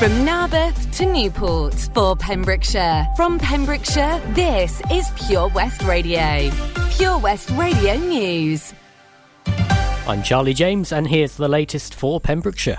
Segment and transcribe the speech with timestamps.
[0.00, 3.06] From Narberth to Newport for Pembrokeshire.
[3.16, 6.50] From Pembrokeshire, this is Pure West Radio.
[6.92, 8.72] Pure West Radio News.
[10.06, 12.78] I'm Charlie James, and here's the latest for Pembrokeshire.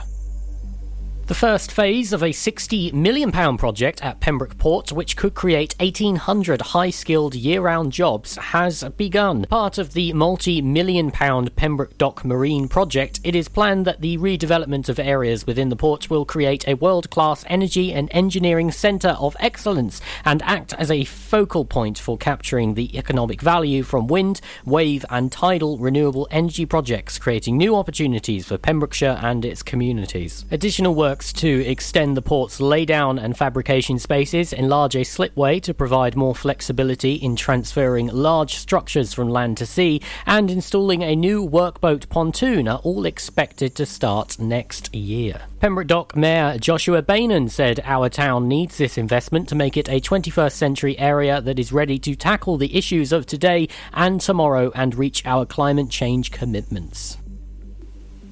[1.27, 6.61] The first phase of a £60 million project at Pembroke Port, which could create 1,800
[6.61, 9.45] high skilled year round jobs, has begun.
[9.45, 14.17] Part of the multi million pound Pembroke Dock Marine project, it is planned that the
[14.17, 19.15] redevelopment of areas within the port will create a world class energy and engineering centre
[19.17, 24.41] of excellence and act as a focal point for capturing the economic value from wind,
[24.65, 30.43] wave, and tidal renewable energy projects, creating new opportunities for Pembrokeshire and its communities.
[30.51, 35.71] Additional work works to extend the port's laydown and fabrication spaces, enlarge a slipway to
[35.71, 41.47] provide more flexibility in transferring large structures from land to sea, and installing a new
[41.47, 45.41] workboat pontoon are all expected to start next year.
[45.59, 50.01] Pembroke Dock Mayor Joshua Beynon said our town needs this investment to make it a
[50.01, 54.95] 21st century area that is ready to tackle the issues of today and tomorrow and
[54.95, 57.19] reach our climate change commitments.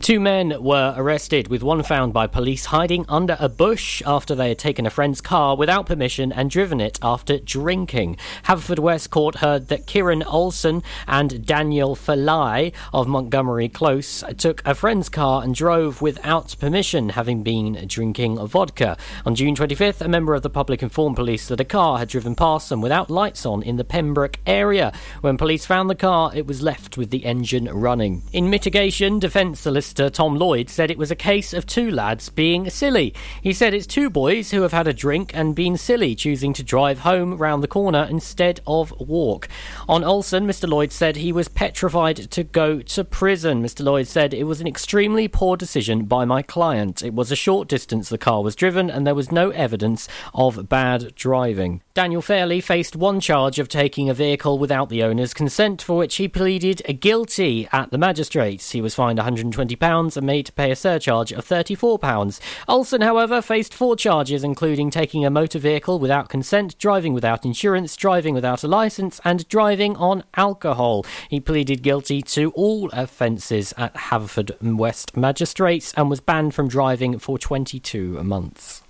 [0.02, 4.48] Two men were arrested, with one found by police hiding under a bush after they
[4.48, 8.18] had taken a friend's car without permission and driven it after drinking.
[8.46, 15.10] Haverfordwest Court heard that Kieran Olson and Daniel Falai of Montgomery Close took a friend's
[15.10, 18.98] car and drove without permission, having been drinking vodka.
[19.26, 22.36] On June 25th, a member of the public informed police that a car had driven
[22.36, 24.94] past them without lights on in the Pembroke area.
[25.22, 28.24] When police found the car, it was left with the engine running.
[28.32, 32.30] In mitigation, defence solicitor solicitor Tom Lloyd said it was a case of two lads
[32.30, 33.14] being silly.
[33.42, 36.64] He said it's two boys who have had a drink and been silly, choosing to
[36.64, 39.48] drive home round the corner instead of walk.
[39.88, 40.70] On Olson, Mr.
[40.70, 43.64] Lloyd said he was petrified to go to prison.
[43.64, 43.84] Mr.
[43.84, 47.02] Lloyd said it was an extremely poor decision by my client.
[47.04, 50.70] It was a short distance the car was driven and there was no evidence of
[50.70, 51.82] bad driving.
[51.96, 56.16] Daniel Fairley faced one charge of taking a vehicle without the owner's consent, for which
[56.16, 58.72] he pleaded guilty at the magistrates.
[58.72, 62.40] He was fined 120 £50 and made to pay a surcharge of £34.
[62.68, 67.96] Olson, however, faced four charges, including taking a motor vehicle without consent, driving without insurance,
[67.96, 71.06] driving without a licence, and driving on alcohol.
[71.30, 77.38] He pleaded guilty to all offences at Haverfordwest Magistrates and was banned from driving for
[77.38, 78.84] 22 months.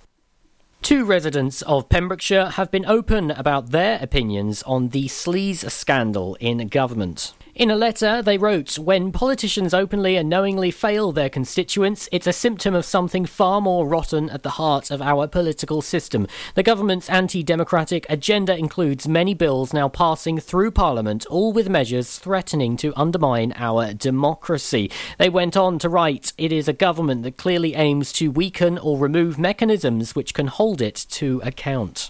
[0.81, 6.67] Two residents of Pembrokeshire have been open about their opinions on the sleaze scandal in
[6.69, 7.33] government.
[7.59, 12.31] In a letter, they wrote When politicians openly and knowingly fail their constituents, it's a
[12.31, 16.25] symptom of something far more rotten at the heart of our political system.
[16.55, 22.17] The government's anti democratic agenda includes many bills now passing through Parliament, all with measures
[22.17, 24.89] threatening to undermine our democracy.
[25.17, 28.97] They went on to write It is a government that clearly aims to weaken or
[28.97, 32.09] remove mechanisms which can hold it to account.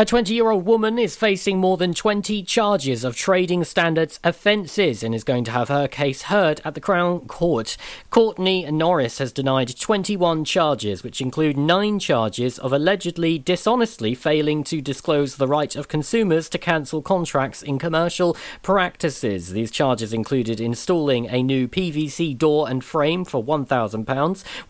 [0.00, 5.02] A 20 year old woman is facing more than 20 charges of trading standards offences
[5.02, 7.76] and is going to have her case heard at the Crown Court.
[8.08, 14.80] Courtney Norris has denied 21 charges, which include nine charges of allegedly dishonestly failing to
[14.80, 19.50] disclose the right of consumers to cancel contracts in commercial practices.
[19.50, 24.06] These charges included installing a new PVC door and frame for £1,000,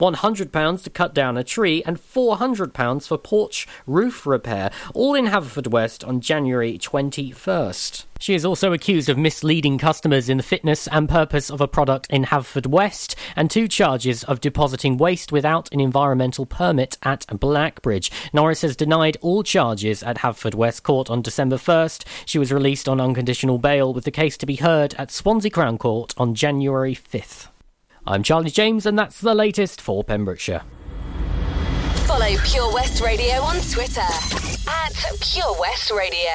[0.01, 4.71] £100 to cut down a tree, and £400 for porch roof repair.
[4.95, 8.05] All in Haverfordwest on January 21st.
[8.21, 12.07] She is also accused of misleading customers in the fitness and purpose of a product
[12.09, 18.13] in Haverfordwest and two charges of depositing waste without an environmental permit at Blackbridge.
[18.33, 22.05] Norris has denied all charges at Haverfordwest Court on December 1st.
[22.25, 25.79] She was released on unconditional bail with the case to be heard at Swansea Crown
[25.79, 27.49] Court on January 5th.
[28.07, 30.63] I'm Charlie James and that's the latest for Pembrokeshire.
[32.09, 36.31] Follow Pure West Radio on Twitter at Pure West Radio.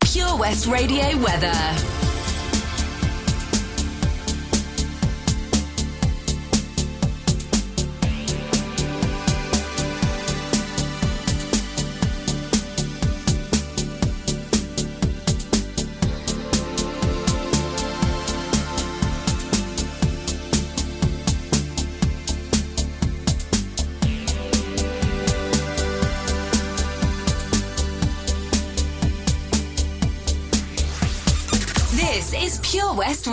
[0.00, 2.07] Pure West Radio weather.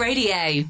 [0.06, 0.70] Radio.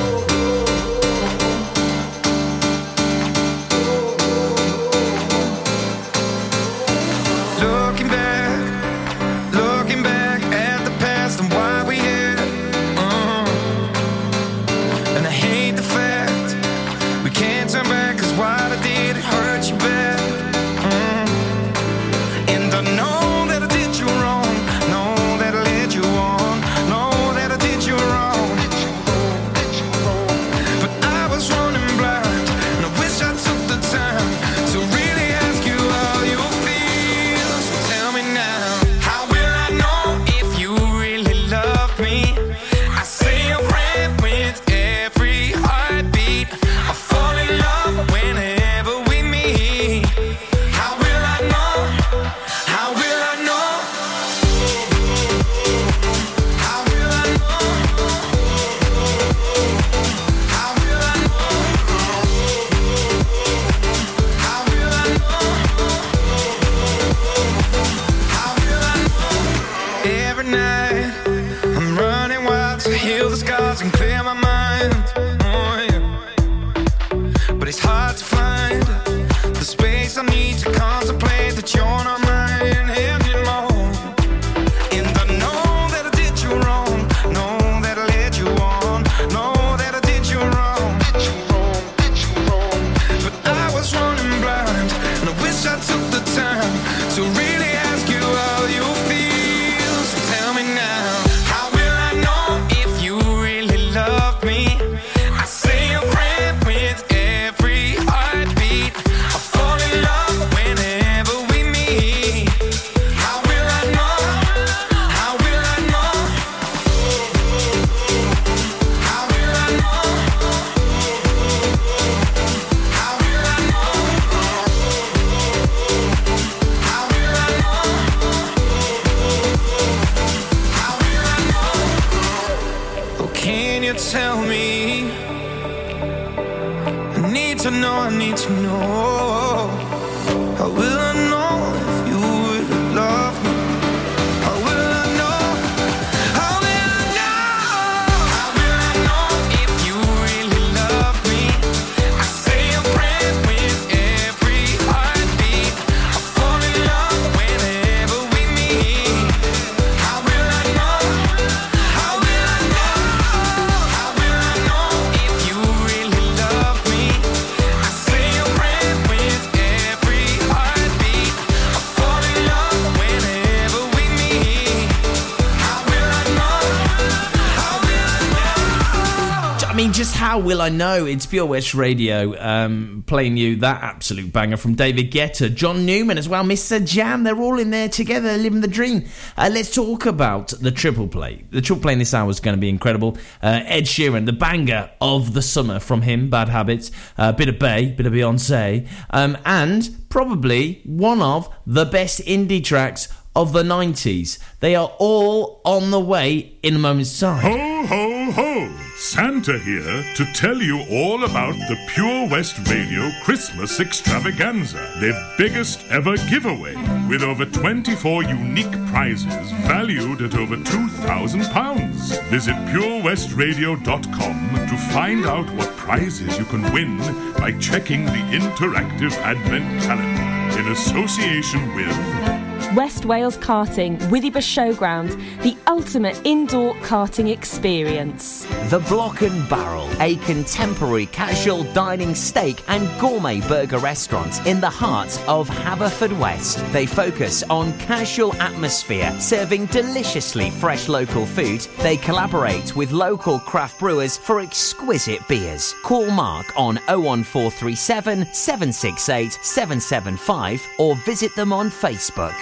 [180.39, 181.05] will I know?
[181.05, 186.17] It's Pure West Radio um, playing you that absolute banger from David Guetta, John Newman
[186.17, 187.23] as well, MistaJam.
[187.23, 189.05] They're all in there together, living the dream.
[189.35, 191.43] Uh, let's talk about the triple play.
[191.49, 193.17] The triple play in this hour is going to be incredible.
[193.41, 197.49] Uh, Ed Sheeran, the banger of the summer from him, Bad Habits, a uh, bit
[197.49, 203.53] of Bey, bit of Beyonce, um, and probably one of the best indie tracks of
[203.53, 204.37] the 90s.
[204.59, 207.41] They are all on the way in a moment's time.
[207.41, 208.77] Ho, ho, ho!
[208.97, 215.83] Santa here to tell you all about the Pure West Radio Christmas Extravaganza, their biggest
[215.89, 216.75] ever giveaway,
[217.09, 222.23] with over 24 unique prizes valued at over £2,000.
[222.29, 226.97] Visit purewestradio.com to find out what prizes you can win
[227.39, 232.40] by checking the interactive Advent calendar in association with
[232.75, 235.11] West Wales Karting, Withybush Showground,
[235.43, 238.45] the ultimate indoor karting experience.
[238.69, 244.69] The Block and Barrel, a contemporary casual dining steak and gourmet burger restaurant in the
[244.69, 246.71] heart of Haverfordwest.
[246.71, 251.67] They focus on casual atmosphere, serving deliciously fresh local food.
[251.79, 255.75] They collaborate with local craft brewers for exquisite beers.
[255.83, 262.35] Call Mark on 01437 768 775 or visit them on Facebook.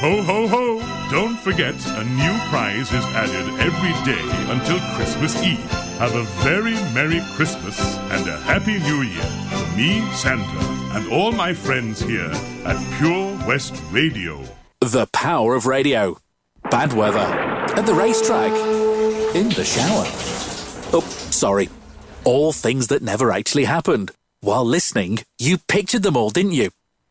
[0.00, 1.08] Ho, ho, ho!
[1.10, 5.58] Don't forget, a new prize is added every day until Christmas Eve.
[5.98, 7.80] Have a very Merry Christmas
[8.12, 12.30] and a Happy New Year from me, Santa, and all my friends here
[12.64, 14.40] at Pure West Radio.
[14.80, 16.18] The power of radio.
[16.70, 17.18] Bad weather.
[17.18, 18.52] At the racetrack
[19.34, 20.04] In the shower.
[20.92, 21.70] Oh, sorry.
[22.22, 24.12] All things that never actually happened.
[24.42, 26.70] While listening, you pictured them all, didn't you?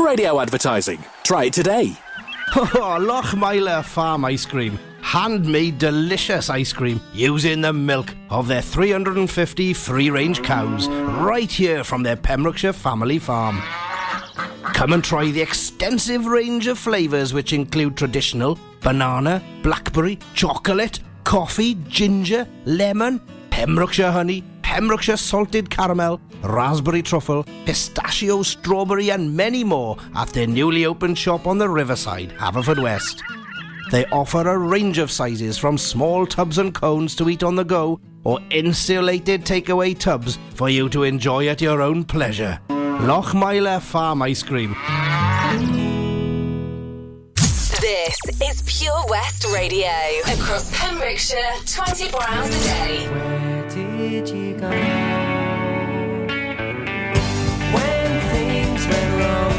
[0.00, 1.04] Radio advertising.
[1.22, 1.94] Try it today.
[2.52, 4.76] Oh, Farm Ice Cream.
[5.02, 11.84] Handmade delicious ice cream using the milk of their 350 free range cows right here
[11.84, 13.60] from their Pembrokeshire family farm.
[14.74, 21.74] Come and try the extensive range of flavours which include traditional banana, blackberry, chocolate, coffee,
[21.86, 30.28] ginger, lemon, Pembrokeshire honey, Pembrokeshire salted caramel, raspberry truffle, pistachio, strawberry, and many more at
[30.28, 33.22] their newly opened shop on the riverside, Haverfordwest.
[33.90, 37.64] They offer a range of sizes from small tubs and cones to eat on the
[37.64, 42.60] go or insulated takeaway tubs for you to enjoy at your own pleasure.
[42.68, 44.76] Lochmeyler Farm Ice Cream.
[47.80, 49.88] This is Pure West Radio
[50.26, 53.08] across Pembrokeshire 24 hours a day.
[53.08, 55.29] Where did you go?
[59.20, 59.49] Things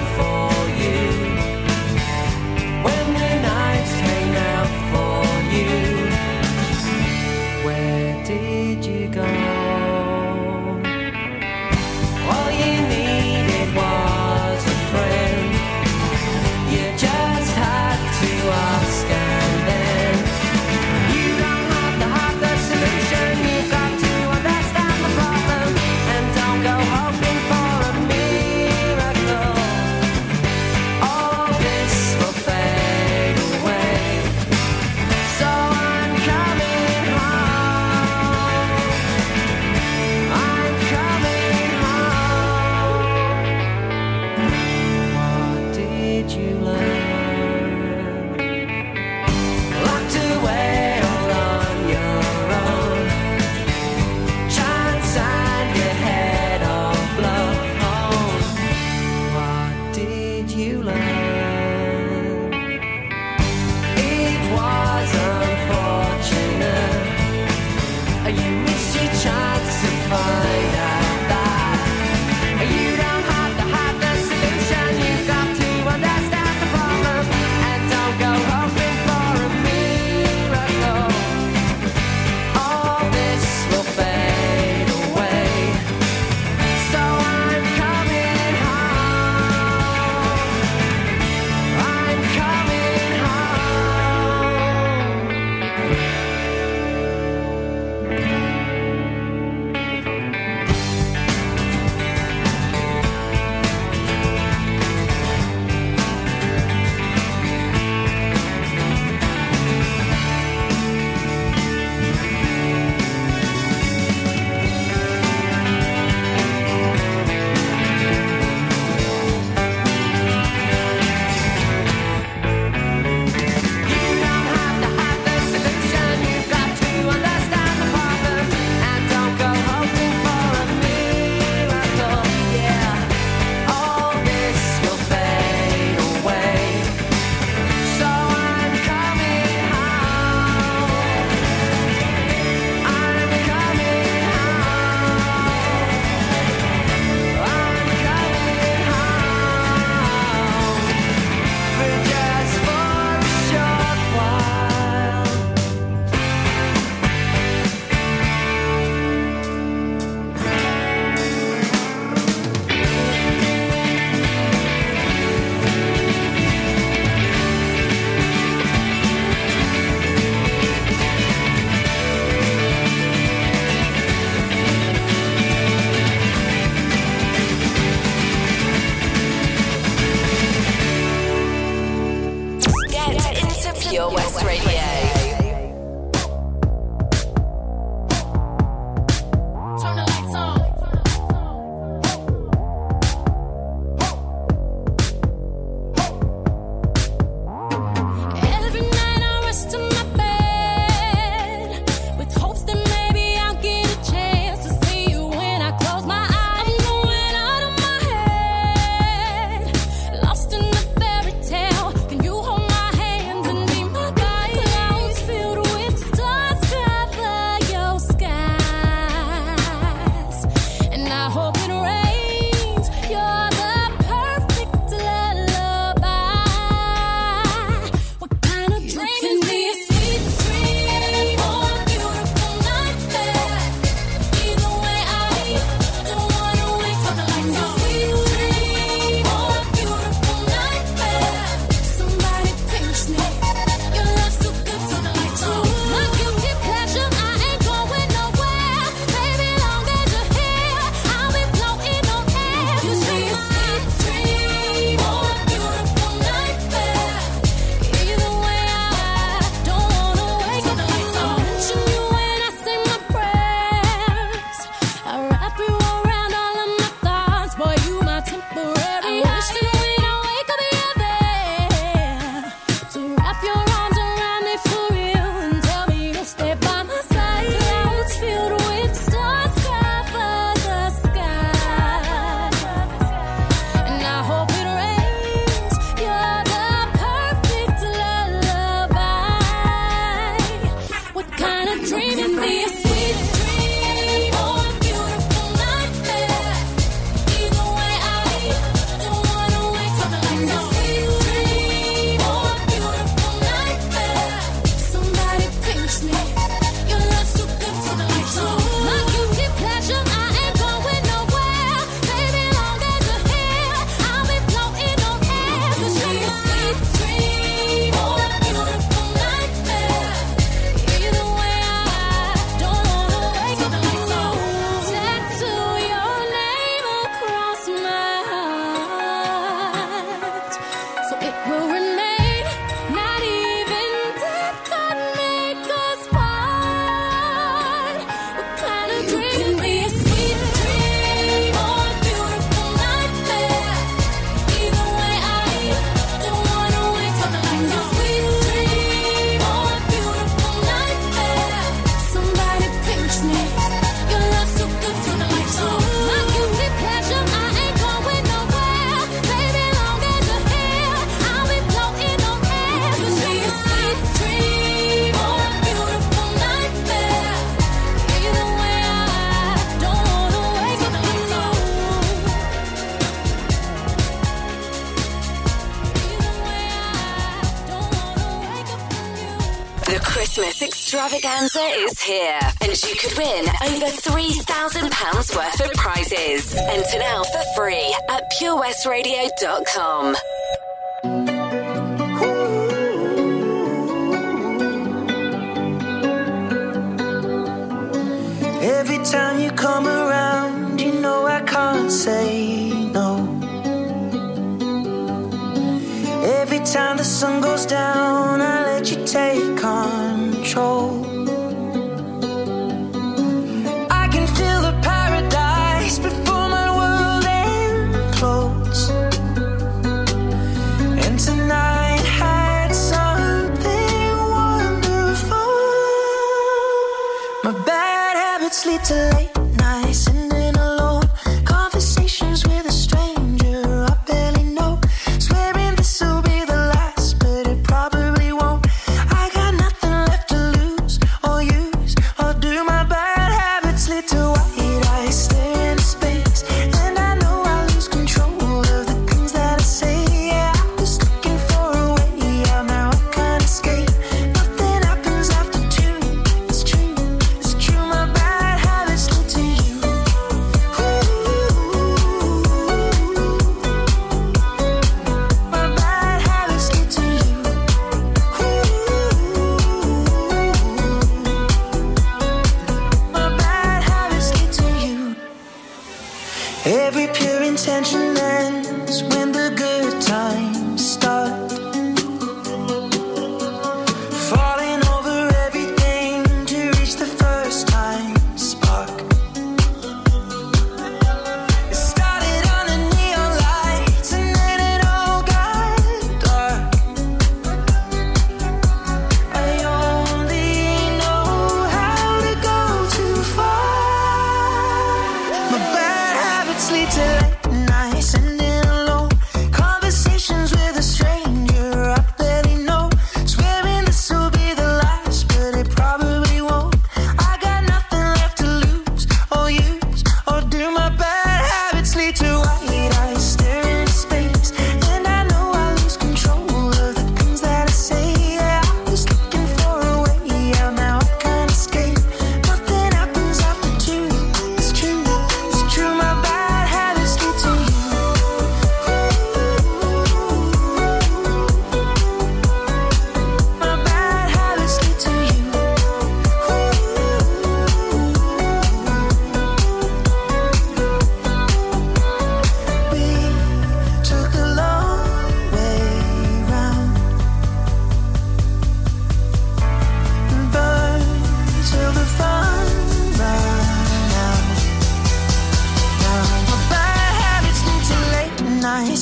[381.24, 386.56] Extravaganza is here, and you could win over £3,000 worth of prizes.
[386.56, 390.16] Enter now for free at purewestradio.com.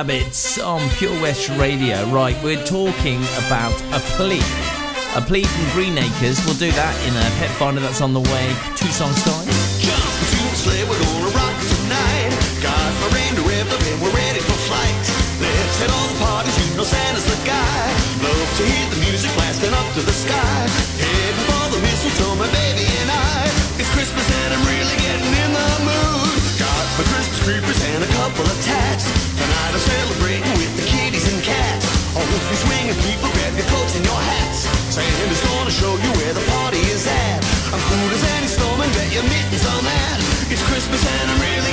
[0.00, 2.00] On Pure West Radio.
[2.08, 4.40] Right, we're talking about a plea.
[5.12, 6.40] A plea from Greenacres.
[6.48, 8.46] We'll do that in a pet finder that's on the way.
[8.80, 9.44] Two songs time.
[9.76, 12.32] Jump to the sleigh, we're gonna rock tonight.
[12.64, 15.04] Got my reindeer revved up and we're ready for flight.
[15.36, 17.84] Let's head the you know Santa's the guy.
[18.24, 20.64] Love to hear the music blasting up to the sky.
[20.96, 23.52] Heading for the mistletoe, my baby and I.
[23.76, 26.40] It's Christmas and I'm really getting in the mood.
[26.56, 28.99] Got my Christmas creepers and a couple of tats.
[35.70, 37.44] gonna show you where the party is at.
[37.72, 40.18] I'm cool as any storm and bet your mittens on that.
[40.50, 41.69] It's Christmas and I'm really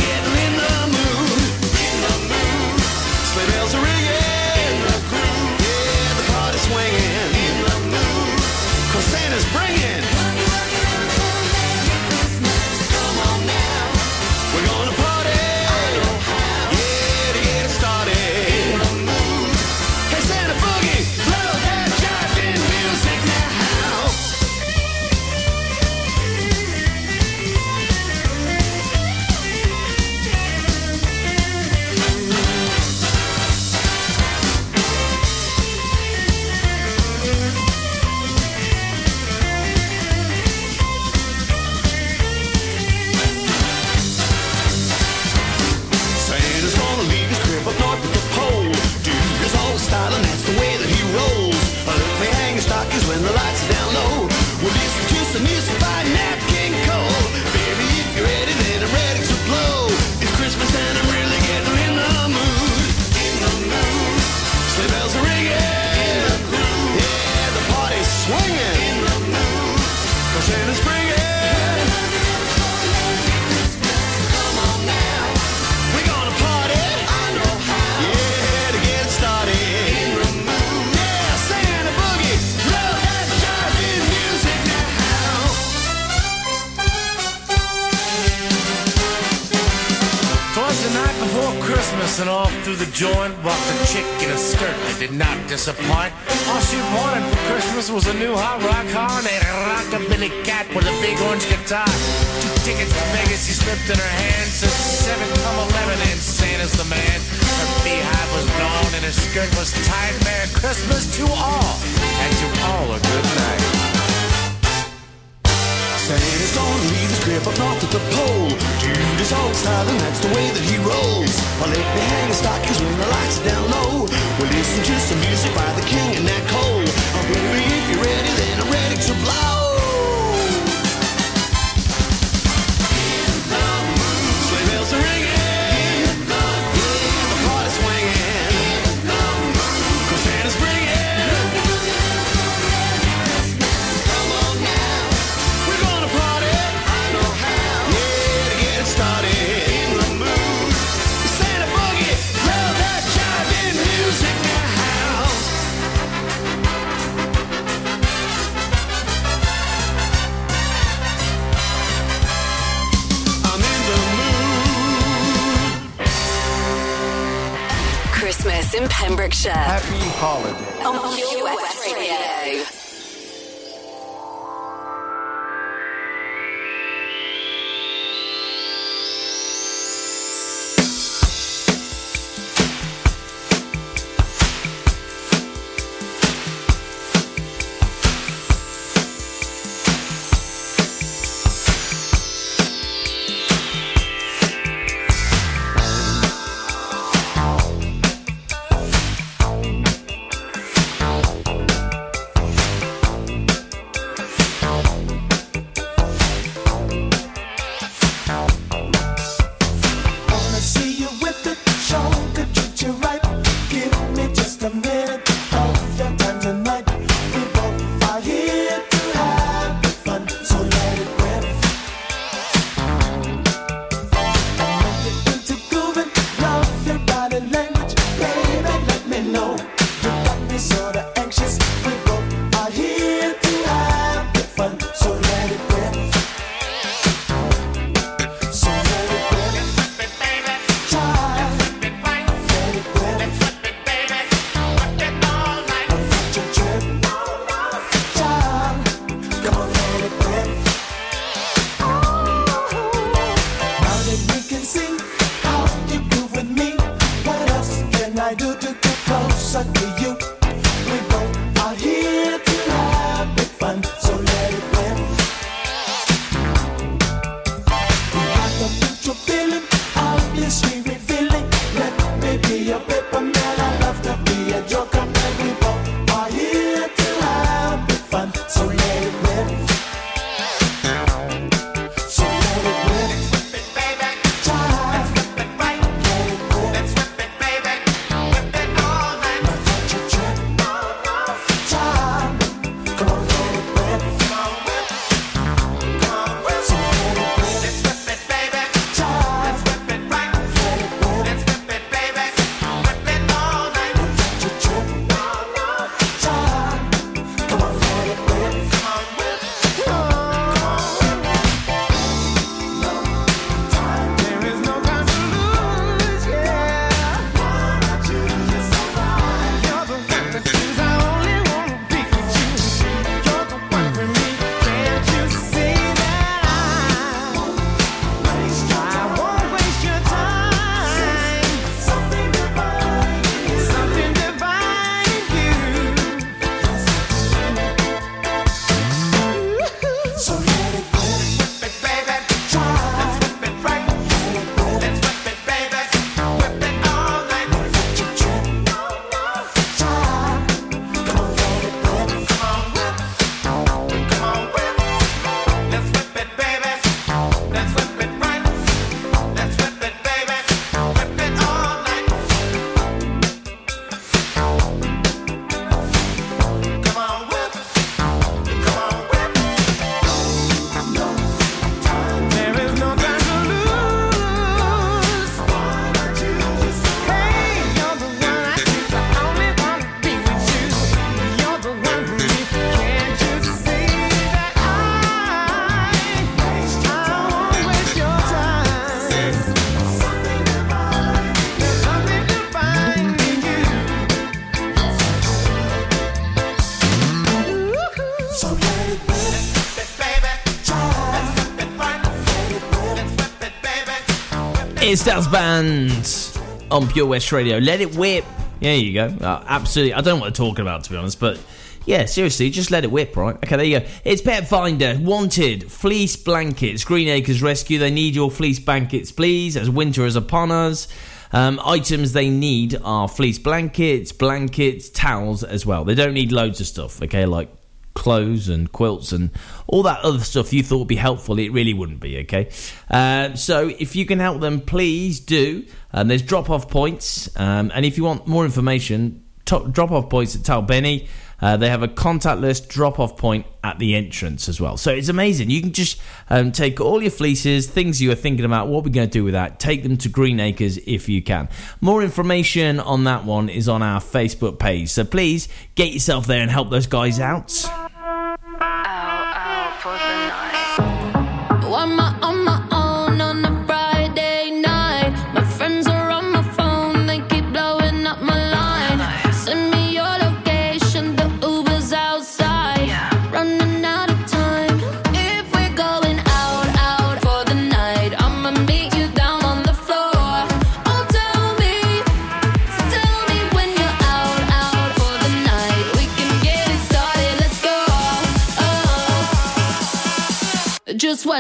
[405.08, 406.38] Dazz Band
[406.70, 407.60] on Pure West Radio.
[407.60, 408.26] Let it whip.
[408.60, 409.06] There you go.
[409.06, 409.94] Uh, absolutely.
[409.94, 411.40] I don't what they're talking about, to be honest, but
[411.86, 413.36] yeah, seriously, just let it whip, right?
[413.38, 413.86] Okay, there you go.
[414.04, 415.00] It's Pet Finder.
[415.00, 415.72] Wanted.
[415.72, 416.84] Fleece blankets.
[416.84, 417.80] Green Acres Rescue.
[417.80, 420.90] They need your fleece blankets, please, as winter is upon us.
[421.32, 425.86] Um, items they need are fleece blankets, blankets, towels as well.
[425.86, 427.50] They don't need loads of stuff, okay, like
[427.98, 429.32] clothes and quilts and
[429.66, 432.48] all that other stuff you thought would be helpful, it really wouldn't be, okay?
[432.92, 435.66] Um, so if you can help them, please do.
[435.92, 440.36] Um, there's drop off points, um, and if you want more information, drop off points
[440.36, 441.08] at Talbenny.
[441.40, 444.76] Uh, they have a contactless drop off point at the entrance as well.
[444.76, 445.52] So it's amazing.
[445.52, 448.92] You can just um, take all your fleeces, things you are thinking about, what we're
[448.92, 451.48] going to do with that, take them to Green Acres if you can.
[451.80, 454.90] More information on that one is on our Facebook page.
[454.90, 457.54] So please get yourself there and help those guys out.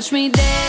[0.07, 0.66] Watch me dance.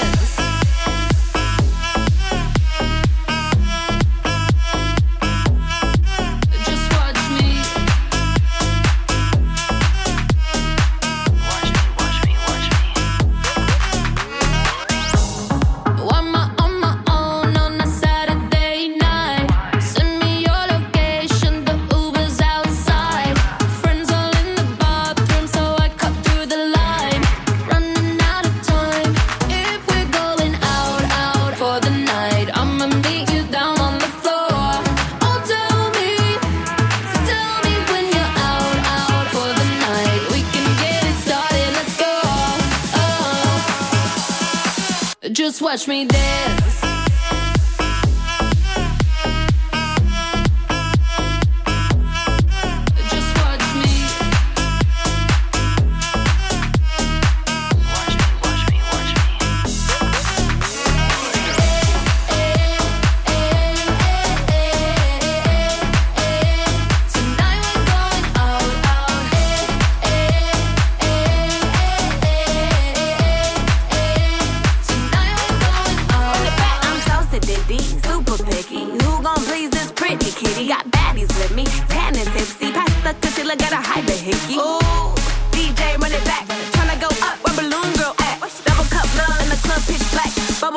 [45.79, 46.18] Watch me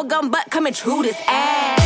[0.01, 1.80] Bubblegum butt coming true this ass.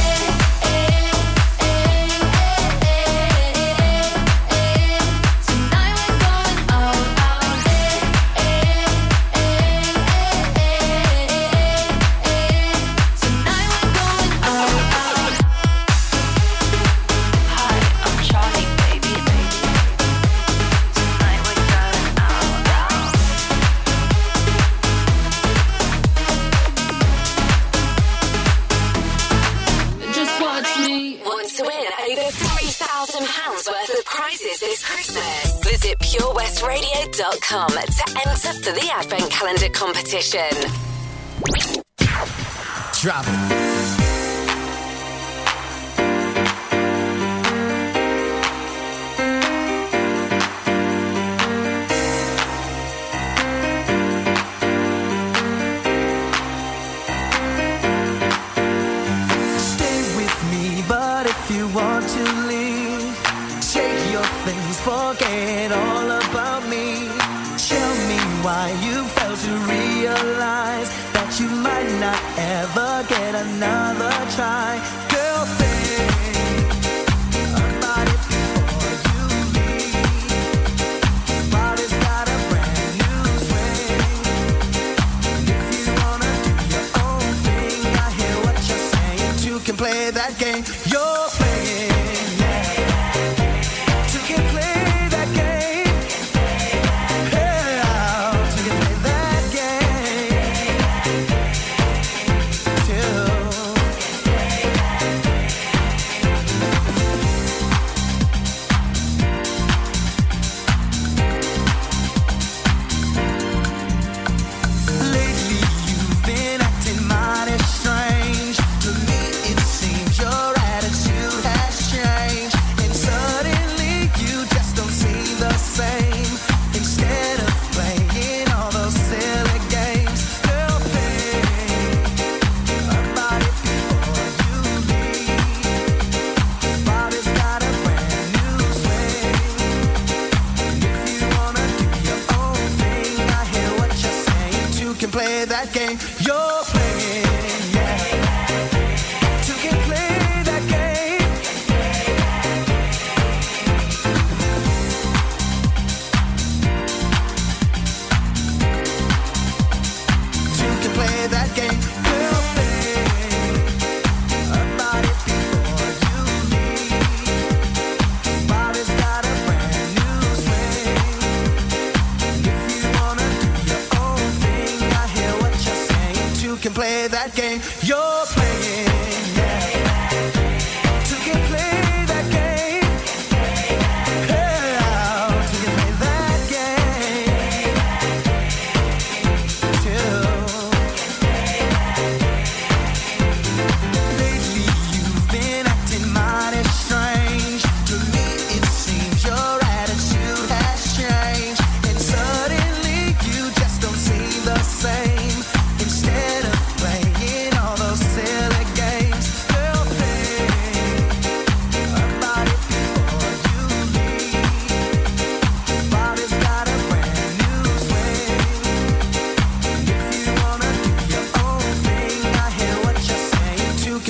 [37.88, 40.52] To enter for the Advent Calendar competition.
[43.02, 43.26] Drop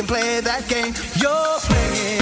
[0.06, 2.16] can play that game you're playing.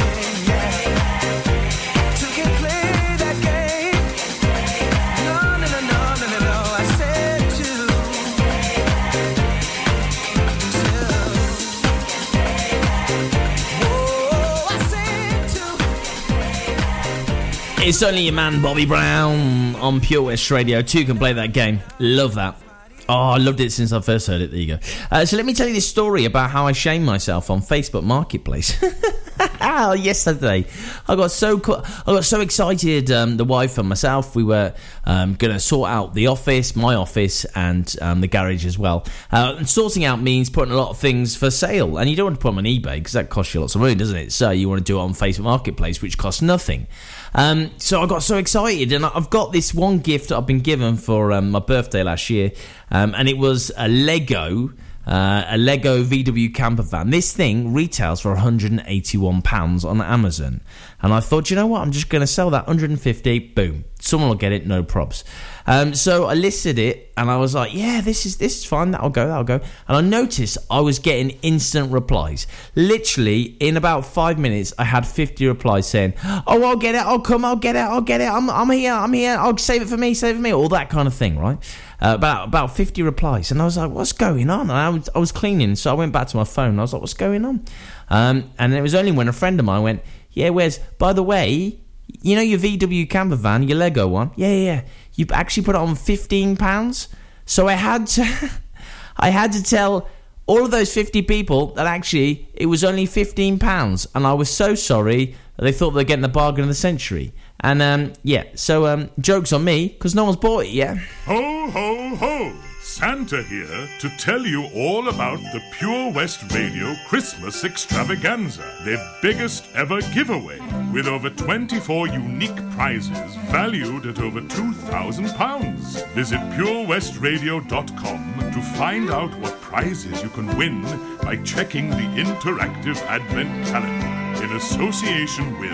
[17.85, 20.81] It's only your man Bobby Brown on Pure West Radio.
[20.81, 21.81] Two can play that game.
[21.99, 22.62] Love that.
[23.09, 24.51] Oh, I loved it since I first heard it.
[24.51, 24.79] There you go.
[25.11, 28.03] Uh, so let me tell you this story about how I shamed myself on Facebook
[28.03, 28.81] Marketplace.
[29.97, 30.65] yesterday
[31.07, 33.11] I got so co- I got so excited.
[33.11, 34.73] Um, the wife and myself, we were
[35.05, 39.05] um, going to sort out the office, my office, and um, the garage as well.
[39.31, 42.25] Uh, and sorting out means putting a lot of things for sale, and you don't
[42.25, 44.31] want to put them on eBay because that costs you lots of money, doesn't it?
[44.31, 46.87] So you want to do it on Facebook Marketplace, which costs nothing.
[47.35, 50.97] Um, so I got so excited, and I've got this one gift I've been given
[50.97, 52.51] for um, my birthday last year,
[52.91, 54.71] um, and it was a Lego.
[55.05, 57.09] Uh, a Lego VW camper van.
[57.09, 60.61] This thing retails for 181 pounds on Amazon,
[61.01, 61.81] and I thought, you know what?
[61.81, 63.39] I'm just going to sell that 150.
[63.39, 65.25] Boom, someone will get it, no props.
[65.65, 68.91] Um, so I listed it, and I was like, yeah, this is this is fine.
[68.91, 69.27] That'll go.
[69.27, 69.59] That'll go.
[69.87, 72.47] And I noticed I was getting instant replies.
[72.75, 77.01] Literally in about five minutes, I had 50 replies saying, "Oh, I'll get it.
[77.01, 77.45] I'll come.
[77.45, 77.79] I'll get it.
[77.79, 78.29] I'll get it.
[78.29, 78.93] I'm I'm here.
[78.93, 79.37] I'm here.
[79.37, 80.13] I'll save it for me.
[80.13, 80.53] Save it for me.
[80.53, 81.57] All that kind of thing, right?"
[82.03, 85.09] Uh, about about 50 replies and I was like what's going on and I was,
[85.15, 87.13] I was cleaning so I went back to my phone and I was like what's
[87.13, 87.63] going on
[88.09, 90.01] um, and it was only when a friend of mine went
[90.31, 91.79] yeah where's by the way
[92.21, 94.81] you know your VW camper van your Lego one yeah yeah, yeah.
[95.15, 97.07] You actually put it on 15 pounds.
[97.45, 98.51] So I had to
[99.17, 100.09] I had to tell
[100.45, 104.07] all of those 50 people that actually it was only 15 pounds.
[104.13, 106.75] And I was so sorry that they thought they were getting the bargain of the
[106.75, 107.33] century
[107.63, 111.69] and um, yeah so um, jokes on me because no one's bought it yet Ho,
[111.69, 112.53] ho, ho!
[112.83, 119.73] Santa here to tell you all about the Pure West Radio Christmas Extravaganza, their biggest
[119.73, 120.59] ever giveaway,
[120.91, 126.07] with over 24 unique prizes valued at over £2,000.
[126.09, 130.81] Visit purewestradio.com to find out what prizes you can win
[131.21, 135.71] by checking the interactive Advent calendar in association with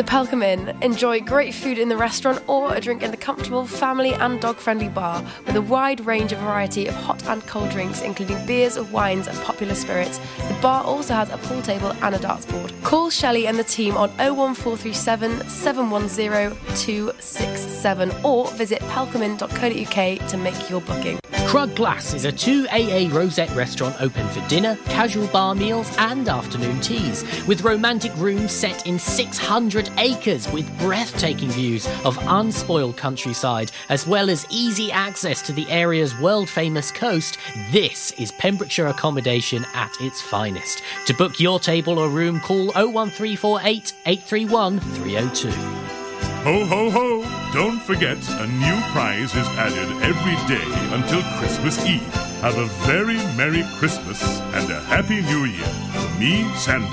[0.00, 0.74] The Pelcomb Inn.
[0.80, 4.56] Enjoy great food in the restaurant or a drink in the comfortable family and dog
[4.56, 8.80] friendly bar with a wide range of variety of hot and cold drinks, including beers,
[8.80, 10.18] wines, and popular spirits.
[10.48, 12.72] The bar also has a pool table and a darts board.
[12.82, 20.80] Call Shelley and the team on 01437 710 267 or visit pelcomin.co.uk to make your
[20.80, 21.20] booking.
[21.50, 26.80] Crug Glas is a 2AA rosette restaurant open for dinner, casual bar meals, and afternoon
[26.80, 34.06] teas, with romantic rooms set in 600 acres with breathtaking views of unspoiled countryside, as
[34.06, 37.36] well as easy access to the area's world famous coast.
[37.72, 40.84] This is Pembrokeshire accommodation at its finest.
[41.06, 45.99] To book your table or room, call 01348 831 302.
[46.42, 47.52] Ho, ho, ho!
[47.52, 52.29] Don't forget, a new prize is added every day until Christmas Eve.
[52.40, 56.86] Have a very Merry Christmas and a Happy New Year from me, Santa,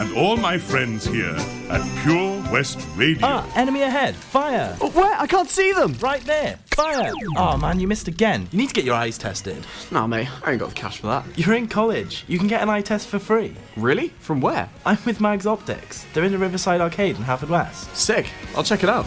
[0.00, 1.34] and all my friends here
[1.70, 3.26] at Pure West Radio.
[3.26, 4.14] Ah, enemy ahead.
[4.14, 4.76] Fire.
[4.80, 5.12] Oh, where?
[5.18, 5.94] I can't see them.
[5.94, 6.56] Right there.
[6.66, 7.12] Fire.
[7.36, 8.46] Oh, man, you missed again.
[8.52, 9.66] You need to get your eyes tested.
[9.90, 11.24] Nah, mate, I ain't got the cash for that.
[11.36, 12.24] You're in college.
[12.28, 13.56] You can get an eye test for free.
[13.76, 14.10] Really?
[14.20, 14.70] From where?
[14.86, 16.06] I'm with Mags Optics.
[16.14, 17.92] They're in the Riverside Arcade in Haverfordwest.
[17.96, 18.30] Sick.
[18.54, 19.06] I'll check it out.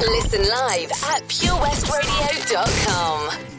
[0.00, 3.57] Listen live at purewestradio.com.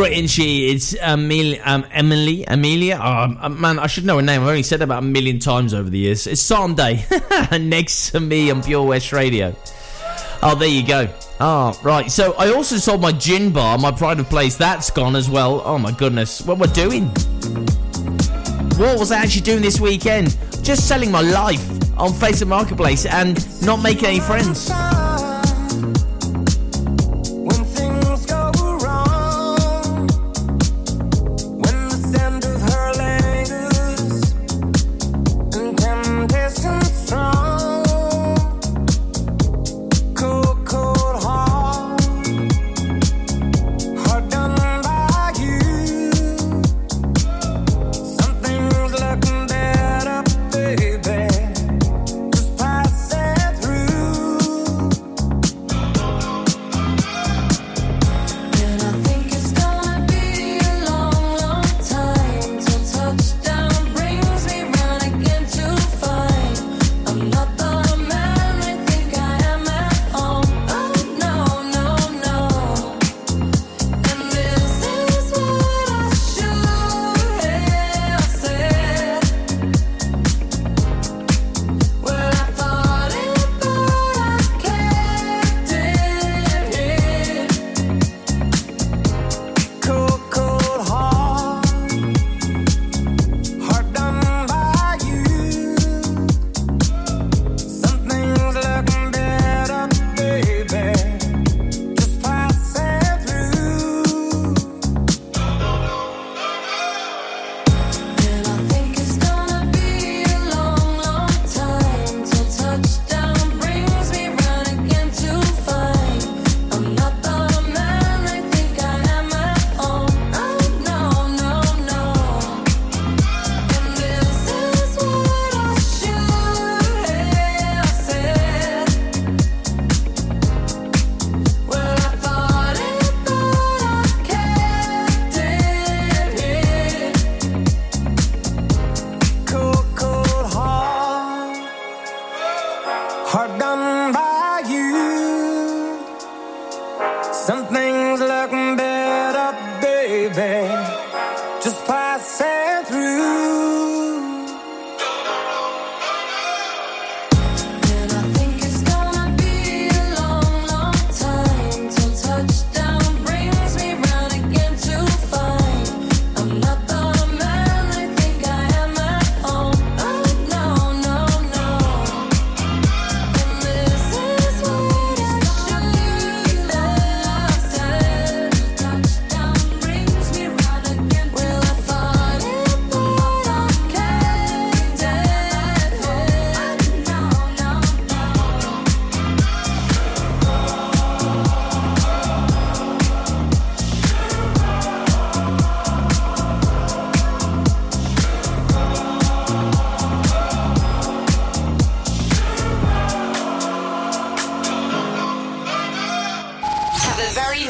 [0.00, 2.98] Grittinchi, it's Amelia, um, Emily, Amelia.
[3.02, 4.40] Oh, um, um, man, I should know her name.
[4.40, 6.26] I've only said about a million times over the years.
[6.26, 7.04] It's Sunday
[7.60, 9.54] next to me on Pure West Radio.
[10.42, 11.06] Oh, there you go.
[11.38, 12.10] Oh, right.
[12.10, 14.56] So I also sold my gin bar, my pride of place.
[14.56, 15.60] That's gone as well.
[15.66, 16.40] Oh, my goodness.
[16.40, 17.04] What we're doing?
[18.78, 20.34] What was I actually doing this weekend?
[20.62, 23.36] Just selling my life on Facebook Marketplace and
[23.66, 24.70] not making any friends.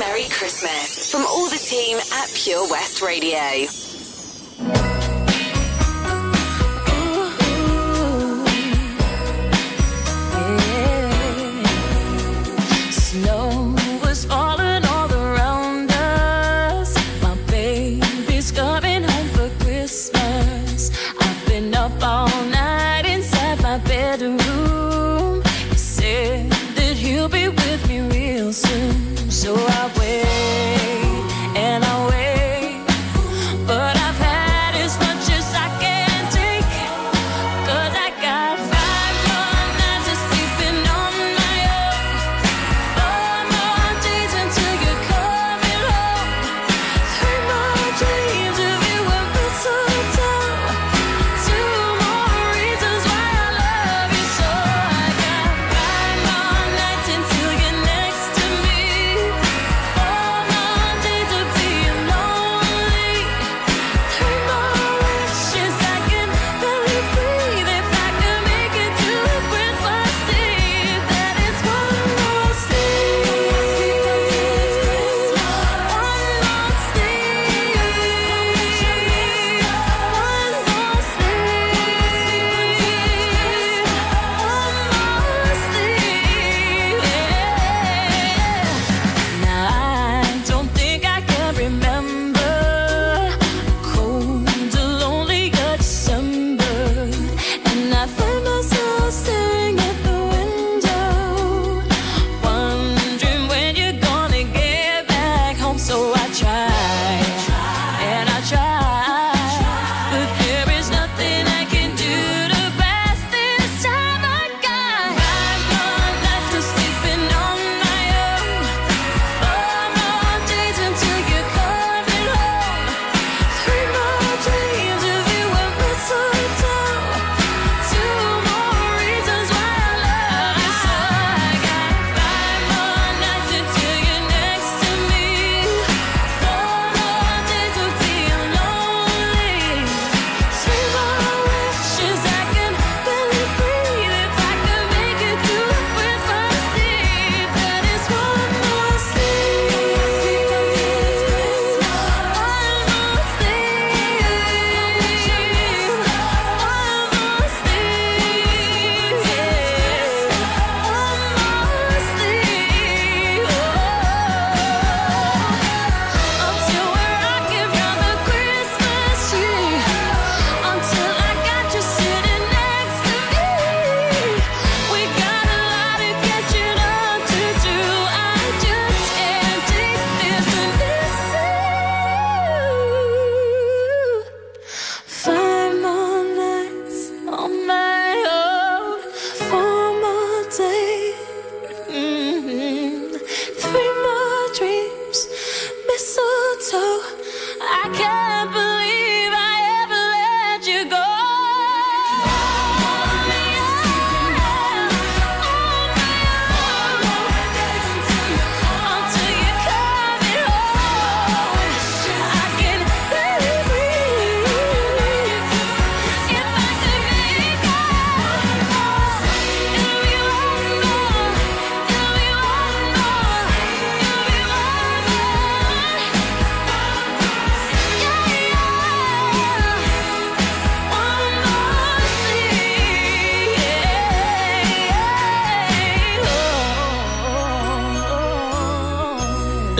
[0.00, 3.68] Merry Christmas from all the team at Pure West Radio.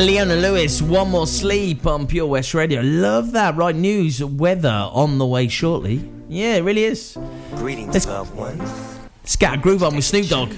[0.01, 2.81] Leona Lewis, One More Sleep on Pure West Radio.
[2.83, 3.57] Love that.
[3.57, 6.09] Right, news, weather on the way shortly.
[6.29, 7.19] Yeah, it really is.
[7.57, 8.99] Greetings, Let's, loved ones.
[9.25, 10.53] Scatter Groove on with Snoop Dogg.